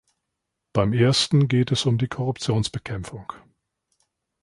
Beim 0.73 0.93
ersten 0.93 1.47
geht 1.47 1.71
es 1.71 1.85
um 1.85 1.99
die 1.99 2.07
Korruptionsbekämpfung. 2.07 3.33